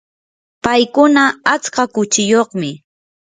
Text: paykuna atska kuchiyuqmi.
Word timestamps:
paykuna 0.63 1.23
atska 1.53 1.83
kuchiyuqmi. 1.93 2.69